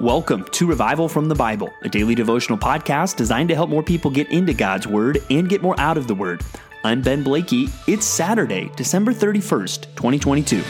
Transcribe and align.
Welcome 0.00 0.44
to 0.52 0.64
Revival 0.64 1.08
from 1.08 1.26
the 1.26 1.34
Bible, 1.34 1.72
a 1.82 1.88
daily 1.88 2.14
devotional 2.14 2.56
podcast 2.56 3.16
designed 3.16 3.48
to 3.48 3.56
help 3.56 3.68
more 3.68 3.82
people 3.82 4.12
get 4.12 4.30
into 4.30 4.54
God's 4.54 4.86
Word 4.86 5.18
and 5.28 5.48
get 5.48 5.60
more 5.60 5.74
out 5.80 5.98
of 5.98 6.06
the 6.06 6.14
Word. 6.14 6.40
I'm 6.84 7.02
Ben 7.02 7.24
Blakey. 7.24 7.68
It's 7.88 8.06
Saturday, 8.06 8.70
December 8.76 9.12
31st, 9.12 9.86
2022. 9.96 10.62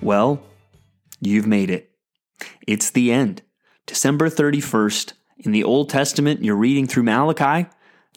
Well, 0.00 0.42
you've 1.20 1.46
made 1.46 1.70
it. 1.70 1.92
It's 2.66 2.90
the 2.90 3.12
end. 3.12 3.42
December 3.86 4.28
31st. 4.28 5.12
In 5.38 5.52
the 5.52 5.62
Old 5.62 5.88
Testament, 5.88 6.42
you're 6.42 6.56
reading 6.56 6.88
through 6.88 7.04
Malachi 7.04 7.68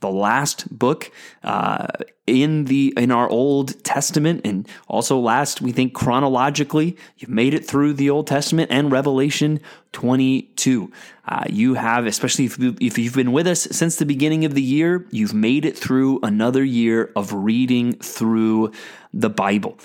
the 0.02 0.10
last 0.10 0.78
book 0.78 1.12
uh, 1.44 1.88
in 2.28 2.66
the 2.66 2.94
in 2.98 3.12
our 3.12 3.30
Old 3.30 3.84
Testament, 3.84 4.42
and 4.44 4.68
also 4.88 5.20
last 5.20 5.62
we 5.62 5.72
think 5.72 5.94
chronologically. 5.94 6.98
You've 7.18 7.30
made 7.30 7.54
it 7.54 7.66
through 7.66 7.94
the 7.94 8.10
Old 8.10 8.28
Testament 8.28 8.72
and 8.72 8.92
Revelation 8.92 9.60
22. 9.94 10.92
Uh, 11.28 11.44
you 11.50 11.76
have, 11.76 12.06
especially 12.06 12.46
if, 12.46 12.58
if 12.60 12.98
you've 12.98 13.16
been 13.16 13.32
with 13.32 13.48
us 13.48 13.62
since 13.72 13.96
the 13.96 14.06
beginning 14.06 14.46
of 14.46 14.54
the 14.54 14.62
year, 14.62 15.08
you've 15.12 15.34
made 15.34 15.66
it 15.66 15.78
through 15.78 16.20
another 16.22 16.64
year 16.64 17.12
of 17.16 17.34
reading 17.34 17.94
through 17.94 18.72
the 19.14 19.30
Bible. 19.30 19.80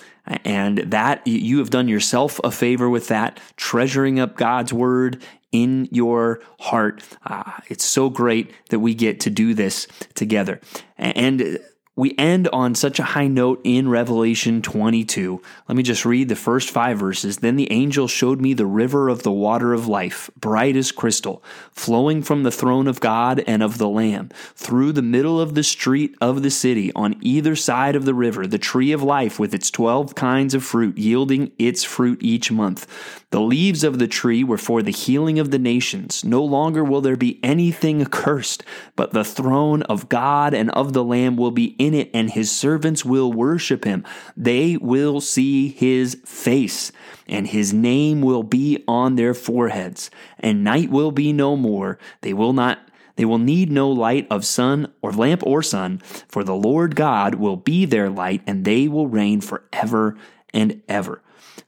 And 0.44 0.78
that 0.78 1.26
you 1.26 1.58
have 1.58 1.70
done 1.70 1.88
yourself 1.88 2.40
a 2.44 2.50
favor 2.50 2.90
with 2.90 3.08
that, 3.08 3.40
treasuring 3.56 4.20
up 4.20 4.36
God's 4.36 4.72
word 4.72 5.22
in 5.52 5.88
your 5.90 6.40
heart. 6.60 7.02
Uh, 7.26 7.52
it's 7.68 7.84
so 7.84 8.08
great 8.08 8.52
that 8.70 8.80
we 8.80 8.94
get 8.94 9.20
to 9.20 9.30
do 9.30 9.54
this 9.54 9.86
together. 10.14 10.60
And 10.96 11.58
we 12.00 12.14
end 12.16 12.48
on 12.48 12.74
such 12.74 12.98
a 12.98 13.02
high 13.02 13.26
note 13.26 13.60
in 13.62 13.86
Revelation 13.86 14.62
22. 14.62 15.42
Let 15.68 15.76
me 15.76 15.82
just 15.82 16.06
read 16.06 16.30
the 16.30 16.34
first 16.34 16.70
five 16.70 16.98
verses. 16.98 17.36
Then 17.36 17.56
the 17.56 17.70
angel 17.70 18.08
showed 18.08 18.40
me 18.40 18.54
the 18.54 18.64
river 18.64 19.10
of 19.10 19.22
the 19.22 19.30
water 19.30 19.74
of 19.74 19.86
life, 19.86 20.30
bright 20.34 20.76
as 20.76 20.92
crystal, 20.92 21.44
flowing 21.72 22.22
from 22.22 22.42
the 22.42 22.50
throne 22.50 22.88
of 22.88 23.00
God 23.00 23.44
and 23.46 23.62
of 23.62 23.76
the 23.76 23.86
Lamb, 23.86 24.30
through 24.54 24.92
the 24.92 25.02
middle 25.02 25.38
of 25.38 25.54
the 25.54 25.62
street 25.62 26.16
of 26.22 26.42
the 26.42 26.50
city, 26.50 26.90
on 26.96 27.18
either 27.20 27.54
side 27.54 27.94
of 27.94 28.06
the 28.06 28.14
river, 28.14 28.46
the 28.46 28.56
tree 28.56 28.92
of 28.92 29.02
life 29.02 29.38
with 29.38 29.52
its 29.52 29.70
twelve 29.70 30.14
kinds 30.14 30.54
of 30.54 30.64
fruit, 30.64 30.96
yielding 30.96 31.52
its 31.58 31.84
fruit 31.84 32.22
each 32.22 32.50
month. 32.50 32.86
The 33.30 33.40
leaves 33.42 33.84
of 33.84 33.98
the 33.98 34.08
tree 34.08 34.42
were 34.42 34.58
for 34.58 34.82
the 34.82 34.90
healing 34.90 35.38
of 35.38 35.50
the 35.50 35.58
nations. 35.58 36.24
No 36.24 36.42
longer 36.42 36.82
will 36.82 37.02
there 37.02 37.16
be 37.16 37.38
anything 37.42 38.00
accursed, 38.00 38.64
but 38.96 39.12
the 39.12 39.22
throne 39.22 39.82
of 39.82 40.08
God 40.08 40.54
and 40.54 40.70
of 40.70 40.94
the 40.94 41.04
Lamb 41.04 41.36
will 41.36 41.52
be 41.52 41.76
in 41.78 41.89
it, 41.94 42.10
and 42.12 42.30
his 42.30 42.50
servants 42.50 43.04
will 43.04 43.32
worship 43.32 43.84
him. 43.84 44.04
They 44.36 44.76
will 44.76 45.20
see 45.20 45.68
his 45.68 46.16
face, 46.24 46.92
and 47.26 47.46
his 47.46 47.72
name 47.72 48.22
will 48.22 48.42
be 48.42 48.84
on 48.86 49.16
their 49.16 49.34
foreheads. 49.34 50.10
And 50.38 50.64
night 50.64 50.90
will 50.90 51.12
be 51.12 51.32
no 51.32 51.56
more. 51.56 51.98
They 52.22 52.32
will 52.32 52.52
not 52.52 52.78
they 53.16 53.26
will 53.26 53.38
need 53.38 53.70
no 53.70 53.90
light 53.90 54.26
of 54.30 54.46
sun 54.46 54.90
or 55.02 55.12
lamp 55.12 55.42
or 55.44 55.62
sun, 55.62 55.98
for 56.28 56.42
the 56.42 56.54
Lord 56.54 56.96
God 56.96 57.34
will 57.34 57.56
be 57.56 57.84
their 57.84 58.08
light, 58.08 58.40
and 58.46 58.64
they 58.64 58.88
will 58.88 59.08
reign 59.08 59.42
forever 59.42 60.16
and 60.54 60.80
ever. 60.88 61.20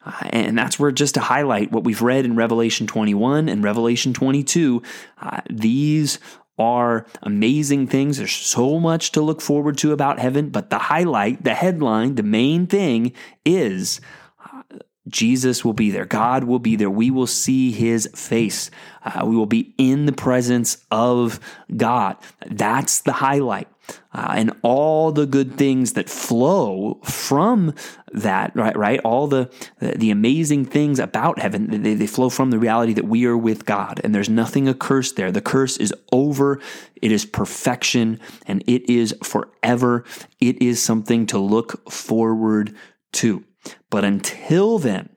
Uh, 0.04 0.12
and 0.30 0.56
that's 0.58 0.78
where 0.78 0.90
just 0.90 1.14
to 1.14 1.20
highlight 1.20 1.70
what 1.70 1.84
we've 1.84 2.02
read 2.02 2.24
in 2.24 2.36
Revelation 2.36 2.86
21 2.86 3.48
and 3.48 3.62
Revelation 3.62 4.14
22, 4.14 4.82
uh, 5.20 5.40
these 5.50 6.18
are 6.58 7.06
amazing 7.22 7.86
things. 7.86 8.18
There's 8.18 8.32
so 8.32 8.78
much 8.78 9.12
to 9.12 9.20
look 9.20 9.40
forward 9.40 9.78
to 9.78 9.92
about 9.92 10.18
heaven, 10.18 10.50
but 10.50 10.70
the 10.70 10.78
highlight, 10.78 11.44
the 11.44 11.54
headline, 11.54 12.16
the 12.16 12.22
main 12.22 12.66
thing 12.66 13.12
is 13.44 14.00
uh, 14.44 14.62
Jesus 15.08 15.64
will 15.64 15.72
be 15.72 15.90
there. 15.90 16.04
God 16.04 16.44
will 16.44 16.58
be 16.58 16.76
there. 16.76 16.90
We 16.90 17.10
will 17.10 17.26
see 17.26 17.72
his 17.72 18.08
face. 18.14 18.70
Uh, 19.04 19.24
we 19.24 19.34
will 19.34 19.46
be 19.46 19.74
in 19.78 20.06
the 20.06 20.12
presence 20.12 20.84
of 20.90 21.40
God. 21.76 22.16
That's 22.46 23.00
the 23.00 23.12
highlight 23.12 23.68
uh, 24.12 24.34
and 24.36 24.52
all 24.62 25.12
the 25.12 25.26
good 25.26 25.56
things 25.56 25.92
that 25.94 26.08
flow 26.08 27.00
from 27.04 27.74
that, 28.12 28.54
right? 28.54 28.76
Right? 28.76 29.00
All 29.00 29.26
the 29.26 29.50
the 29.78 30.10
amazing 30.10 30.64
things 30.66 30.98
about 30.98 31.38
heaven, 31.38 31.82
they, 31.82 31.94
they 31.94 32.06
flow 32.06 32.28
from 32.28 32.50
the 32.50 32.58
reality 32.58 32.92
that 32.94 33.06
we 33.06 33.24
are 33.26 33.36
with 33.36 33.64
God, 33.64 34.00
and 34.04 34.14
there's 34.14 34.28
nothing 34.28 34.68
accursed 34.68 35.16
there. 35.16 35.32
The 35.32 35.40
curse 35.40 35.76
is 35.76 35.94
over. 36.12 36.60
It 37.00 37.12
is 37.12 37.24
perfection, 37.24 38.20
and 38.46 38.62
it 38.66 38.88
is 38.90 39.14
forever. 39.22 40.04
It 40.40 40.60
is 40.62 40.82
something 40.82 41.26
to 41.26 41.38
look 41.38 41.90
forward 41.90 42.74
to. 43.12 43.44
But 43.90 44.04
until 44.04 44.78
then, 44.78 45.08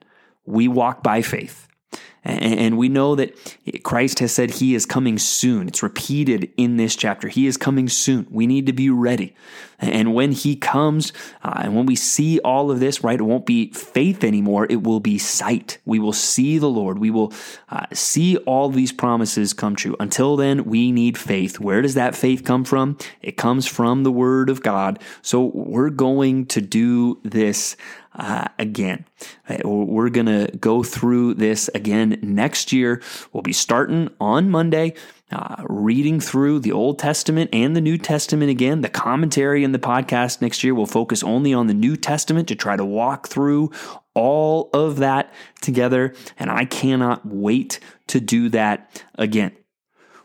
we 0.44 0.68
walk 0.68 1.02
by 1.02 1.22
faith. 1.22 1.66
And 2.26 2.76
we 2.76 2.88
know 2.88 3.14
that 3.14 3.38
Christ 3.84 4.18
has 4.18 4.32
said 4.32 4.50
he 4.50 4.74
is 4.74 4.84
coming 4.84 5.16
soon. 5.16 5.68
It's 5.68 5.82
repeated 5.82 6.50
in 6.56 6.76
this 6.76 6.96
chapter. 6.96 7.28
He 7.28 7.46
is 7.46 7.56
coming 7.56 7.88
soon. 7.88 8.26
We 8.30 8.48
need 8.48 8.66
to 8.66 8.72
be 8.72 8.90
ready. 8.90 9.34
And 9.78 10.14
when 10.14 10.32
he 10.32 10.56
comes, 10.56 11.12
uh, 11.44 11.60
and 11.62 11.76
when 11.76 11.86
we 11.86 11.94
see 11.96 12.40
all 12.40 12.70
of 12.70 12.80
this, 12.80 13.04
right, 13.04 13.20
it 13.20 13.22
won't 13.22 13.46
be 13.46 13.70
faith 13.72 14.24
anymore. 14.24 14.66
It 14.70 14.82
will 14.82 15.00
be 15.00 15.18
sight. 15.18 15.78
We 15.84 15.98
will 15.98 16.14
see 16.14 16.58
the 16.58 16.68
Lord. 16.68 16.98
We 16.98 17.10
will 17.10 17.32
uh, 17.68 17.86
see 17.92 18.38
all 18.38 18.70
these 18.70 18.90
promises 18.90 19.52
come 19.52 19.76
true. 19.76 19.94
Until 20.00 20.36
then, 20.36 20.64
we 20.64 20.90
need 20.92 21.18
faith. 21.18 21.60
Where 21.60 21.82
does 21.82 21.94
that 21.94 22.16
faith 22.16 22.42
come 22.42 22.64
from? 22.64 22.96
It 23.20 23.36
comes 23.36 23.66
from 23.66 24.02
the 24.02 24.12
Word 24.12 24.48
of 24.48 24.62
God. 24.62 24.98
So 25.22 25.52
we're 25.54 25.90
going 25.90 26.46
to 26.46 26.60
do 26.60 27.20
this 27.22 27.76
uh, 28.16 28.48
again. 28.58 29.04
We're 29.64 30.10
going 30.10 30.26
to 30.26 30.56
go 30.58 30.82
through 30.82 31.34
this 31.34 31.68
again 31.74 32.18
next 32.22 32.72
year. 32.72 33.02
We'll 33.32 33.42
be 33.42 33.52
starting 33.52 34.10
on 34.20 34.50
Monday. 34.50 34.94
Uh, 35.32 35.64
reading 35.68 36.20
through 36.20 36.60
the 36.60 36.70
Old 36.70 37.00
Testament 37.00 37.50
and 37.52 37.74
the 37.74 37.80
New 37.80 37.98
Testament 37.98 38.48
again. 38.48 38.82
The 38.82 38.88
commentary 38.88 39.64
in 39.64 39.72
the 39.72 39.78
podcast 39.80 40.40
next 40.40 40.62
year 40.62 40.72
will 40.72 40.86
focus 40.86 41.24
only 41.24 41.52
on 41.52 41.66
the 41.66 41.74
New 41.74 41.96
Testament 41.96 42.46
to 42.46 42.54
try 42.54 42.76
to 42.76 42.84
walk 42.84 43.26
through 43.26 43.72
all 44.14 44.70
of 44.72 44.98
that 44.98 45.34
together. 45.60 46.14
And 46.38 46.48
I 46.48 46.64
cannot 46.64 47.26
wait 47.26 47.80
to 48.06 48.20
do 48.20 48.48
that 48.50 49.02
again. 49.16 49.50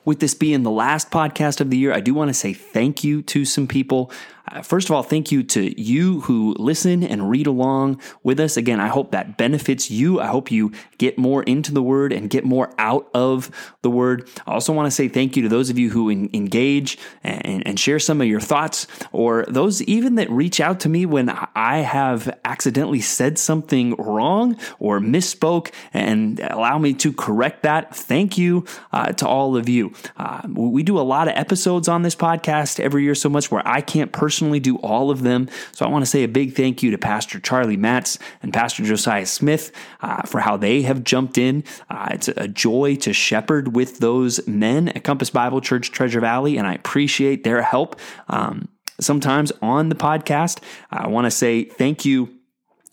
With 0.05 0.19
this 0.19 0.35
being 0.35 0.61
the 0.61 0.69
last 0.69 1.09
podcast 1.09 1.61
of 1.61 1.71
the 1.71 1.77
year, 1.77 1.93
I 1.93 1.99
do 1.99 2.13
want 2.13 2.29
to 2.29 2.33
say 2.35 2.53
thank 2.53 3.03
you 3.03 3.23
to 3.23 3.43
some 3.43 3.67
people. 3.67 4.11
Uh, 4.51 4.61
first 4.61 4.89
of 4.89 4.95
all, 4.95 5.03
thank 5.03 5.31
you 5.31 5.43
to 5.43 5.81
you 5.81 6.21
who 6.21 6.55
listen 6.59 7.03
and 7.03 7.29
read 7.29 7.47
along 7.47 8.01
with 8.23 8.39
us. 8.39 8.57
Again, 8.57 8.79
I 8.79 8.87
hope 8.87 9.11
that 9.11 9.37
benefits 9.37 9.89
you. 9.89 10.19
I 10.19 10.27
hope 10.27 10.51
you 10.51 10.71
get 10.97 11.17
more 11.17 11.43
into 11.43 11.73
the 11.73 11.81
word 11.81 12.11
and 12.11 12.29
get 12.29 12.43
more 12.43 12.73
out 12.77 13.09
of 13.13 13.49
the 13.81 13.89
word. 13.89 14.29
I 14.45 14.53
also 14.53 14.73
want 14.73 14.87
to 14.87 14.91
say 14.91 15.07
thank 15.07 15.35
you 15.35 15.43
to 15.43 15.49
those 15.49 15.69
of 15.69 15.77
you 15.77 15.89
who 15.89 16.09
engage 16.09 16.97
and, 17.23 17.65
and 17.65 17.79
share 17.79 17.99
some 17.99 18.19
of 18.21 18.27
your 18.27 18.39
thoughts, 18.39 18.87
or 19.11 19.45
those 19.47 19.81
even 19.83 20.15
that 20.15 20.29
reach 20.29 20.59
out 20.59 20.79
to 20.81 20.89
me 20.89 21.05
when 21.05 21.29
I 21.55 21.77
have 21.77 22.37
accidentally 22.43 23.01
said 23.01 23.37
something 23.37 23.95
wrong 23.95 24.57
or 24.79 24.99
misspoke 24.99 25.71
and 25.93 26.39
allow 26.39 26.77
me 26.77 26.93
to 26.95 27.13
correct 27.13 27.63
that. 27.63 27.95
Thank 27.95 28.37
you 28.37 28.65
uh, 28.91 29.13
to 29.13 29.27
all 29.27 29.55
of 29.55 29.69
you. 29.69 29.93
Uh, 30.17 30.41
we 30.49 30.83
do 30.83 30.99
a 30.99 31.01
lot 31.01 31.27
of 31.27 31.35
episodes 31.35 31.87
on 31.87 32.01
this 32.01 32.15
podcast 32.15 32.79
every 32.79 33.03
year, 33.03 33.15
so 33.15 33.29
much 33.29 33.51
where 33.51 33.61
I 33.65 33.81
can't 33.81 34.11
personally 34.11 34.40
personally 34.41 34.59
do 34.59 34.77
all 34.77 35.11
of 35.11 35.21
them. 35.21 35.47
So 35.71 35.85
I 35.85 35.89
want 35.89 36.01
to 36.01 36.09
say 36.09 36.23
a 36.23 36.27
big 36.27 36.55
thank 36.55 36.81
you 36.81 36.89
to 36.89 36.97
Pastor 36.97 37.39
Charlie 37.39 37.77
Matz 37.77 38.17
and 38.41 38.51
Pastor 38.51 38.83
Josiah 38.83 39.27
Smith 39.27 39.71
uh, 40.01 40.23
for 40.23 40.39
how 40.39 40.57
they 40.57 40.81
have 40.81 41.03
jumped 41.03 41.37
in. 41.37 41.63
Uh, 41.91 42.07
it's 42.09 42.27
a 42.27 42.47
joy 42.47 42.95
to 42.95 43.13
shepherd 43.13 43.75
with 43.75 43.99
those 43.99 44.47
men 44.47 44.89
at 44.89 45.03
Compass 45.03 45.29
Bible 45.29 45.61
Church 45.61 45.91
Treasure 45.91 46.21
Valley, 46.21 46.57
and 46.57 46.65
I 46.65 46.73
appreciate 46.73 47.43
their 47.43 47.61
help. 47.61 47.99
Um, 48.29 48.67
sometimes 48.99 49.51
on 49.61 49.89
the 49.89 49.95
podcast, 49.95 50.59
I 50.89 51.07
want 51.07 51.25
to 51.25 51.31
say 51.31 51.65
thank 51.65 52.03
you 52.03 52.40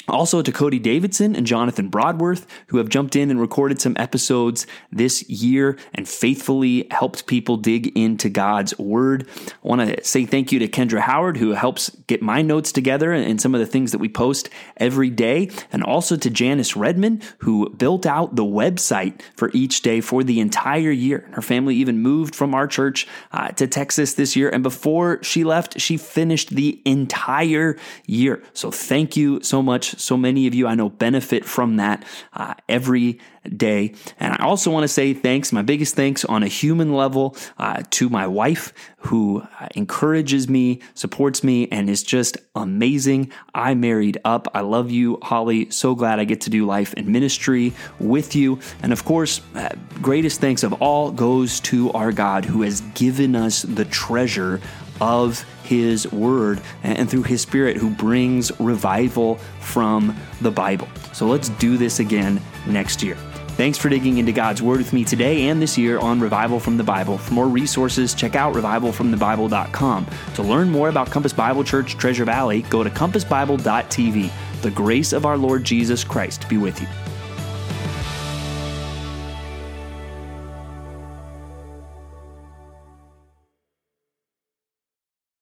also 0.08 0.43
to 0.43 0.52
Cody 0.52 0.78
Davidson 0.78 1.37
and 1.37 1.46
Jonathan 1.46 1.88
Broadworth, 1.88 2.46
who 2.69 2.78
have 2.78 2.88
jumped 2.88 3.16
in 3.16 3.31
and 3.31 3.40
recorded 3.40 3.81
some 3.81 3.96
episodes 3.99 4.66
this 4.90 5.28
year 5.28 5.78
and 5.94 6.08
faithfully 6.08 6.87
helped 6.90 7.26
people 7.26 7.56
dig 7.56 7.96
into 7.96 8.28
God's 8.28 8.78
Word. 8.78 9.28
I 9.46 9.69
want 9.69 9.81
to 9.81 10.05
say 10.05 10.25
thank 10.25 10.52
you 10.52 10.58
to 10.58 10.69
Kendra 10.69 11.00
Howard, 11.00 11.37
who 11.37 11.52
helps 11.52 11.90
get 12.06 12.22
my 12.22 12.43
notes 12.43 12.72
together 12.72 13.12
and 13.12 13.40
some 13.40 13.55
of 13.55 13.60
the 13.60 13.66
things 13.66 13.93
that 13.93 13.99
we 13.99 14.08
post 14.08 14.49
every 14.76 15.10
day, 15.10 15.50
and 15.72 15.82
also 15.82 16.16
to 16.16 16.31
Janice 16.31 16.76
Redman, 16.76 17.22
who 17.38 17.70
built 17.70 18.06
out 18.06 18.37
the 18.37 18.44
website 18.44 19.20
for 19.37 19.50
each 19.52 19.82
day 19.82 20.00
for 20.00 20.25
the 20.25 20.40
entire 20.40 20.90
year. 20.90 21.28
Her 21.32 21.43
family 21.43 21.76
even 21.76 21.99
moved 21.99 22.34
from 22.34 22.55
our 22.55 22.66
church 22.66 23.06
uh, 23.32 23.49
to 23.49 23.66
Texas 23.66 24.14
this 24.14 24.37
year, 24.37 24.49
and 24.49 24.62
before 24.62 25.22
she 25.22 25.44
left, 25.44 25.81
she 25.81 25.96
finished 25.96 26.50
the 26.50 26.81
entire 26.84 27.76
year. 28.06 28.43
So 28.52 28.70
thank 28.70 29.16
you 29.16 29.43
so 29.43 29.62
much 29.62 29.98
So 29.99 30.17
many 30.17 30.47
of 30.47 30.55
you 30.55 30.67
I 30.67 30.75
know 30.75 30.89
benefit 30.89 31.45
from 31.45 31.77
that 31.77 32.05
uh, 32.33 32.55
every 32.69 33.19
day. 33.56 33.95
And 34.21 34.35
I 34.35 34.45
also 34.45 34.71
want 34.71 34.85
to 34.85 34.89
say 34.89 35.15
thanks, 35.15 35.53
my 35.53 35.62
biggest 35.62 35.95
thanks 35.95 36.25
on 36.25 36.43
a 36.43 36.49
human 36.49 36.93
level 36.93 37.37
uh, 37.59 37.83
to 37.91 38.09
my 38.09 38.27
wife 38.27 38.73
who 38.99 39.43
uh, 39.61 39.69
encourages 39.75 40.49
me, 40.49 40.81
supports 40.95 41.43
me, 41.45 41.69
and 41.69 41.89
is 41.89 42.03
just 42.03 42.37
amazing. 42.55 43.33
I 43.55 43.75
married 43.75 44.19
up. 44.25 44.49
I 44.55 44.61
love 44.61 44.91
you, 44.91 45.19
Holly. 45.23 45.71
So 45.71 45.95
glad 45.95 46.19
I 46.19 46.25
get 46.25 46.43
to 46.43 46.51
do 46.51 46.67
life 46.67 46.94
and 46.97 47.09
ministry 47.09 47.73
with 47.99 48.35
you. 48.35 48.59
And 48.83 48.93
of 48.93 49.05
course, 49.05 49.41
uh, 49.55 49.71
greatest 50.03 50.41
thanks 50.41 50.62
of 50.62 50.75
all 50.75 51.11
goes 51.11 51.61
to 51.61 51.93
our 51.93 52.12
God 52.12 52.44
who 52.44 52.62
has 52.62 52.81
given 52.94 53.37
us 53.37 53.62
the 53.62 53.85
treasure 53.85 54.61
of 55.00 55.45
his 55.65 56.11
word 56.12 56.61
and 56.83 57.11
through 57.11 57.25
his 57.25 57.43
spirit 57.43 57.77
who 57.77 57.91
brings 57.91 58.59
revival 58.61 59.37
from 59.61 60.17
the 60.41 60.50
Bible. 60.50 60.89
So 61.12 61.27
let's 61.27 61.49
do 61.50 61.77
this 61.77 62.00
again 62.00 62.41
next 62.67 63.03
year. 63.03 63.17
Thanks 63.59 63.77
for 63.77 63.89
digging 63.89 64.19
into 64.19 64.31
God's 64.31 64.62
Word 64.62 64.79
with 64.79 64.93
me 64.93 65.05
today 65.05 65.49
and 65.49 65.61
this 65.61 65.77
year 65.77 65.99
on 65.99 66.21
Revival 66.21 66.61
from 66.61 66.77
the 66.77 66.85
Bible. 66.85 67.19
For 67.19 67.35
more 67.35 67.49
resources, 67.49 68.15
check 68.15 68.37
out 68.37 68.55
revivalfromthebible.com. 68.55 70.06
To 70.37 70.43
learn 70.45 70.71
more 70.71 70.89
about 70.89 71.11
Compass 71.11 71.33
Bible 71.33 71.65
Church 71.65 71.97
Treasure 71.97 72.25
Valley, 72.25 72.62
go 72.62 72.85
to 72.85 72.91
compassbible.tv. 72.91 74.31
The 74.62 74.71
grace 74.71 75.12
of 75.12 75.27
our 75.27 75.37
Lord 75.37 75.65
Jesus 75.65 76.05
Christ 76.05 76.49
be 76.49 76.56
with 76.56 76.81
you. 76.81 76.87